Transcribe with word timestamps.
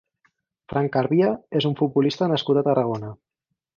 Fran 0.71 0.87
Carbia 0.95 1.29
és 1.59 1.67
un 1.71 1.75
futbolista 1.81 2.31
nascut 2.33 2.61
a 2.63 2.65
Tarragona. 2.71 3.13